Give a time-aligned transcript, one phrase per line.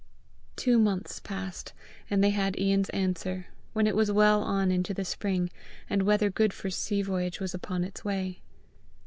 [0.55, 1.73] Two months passed,
[2.09, 5.51] and they had Ian's answer when it was well on into the spring,
[5.87, 8.41] and weather good for a sea voyage was upon its way.